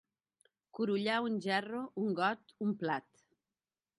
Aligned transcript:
Curullar 0.77 1.17
un 1.25 1.35
gerro, 1.47 1.83
un 2.05 2.17
got, 2.21 2.57
un 2.69 2.75
plat. 2.85 3.23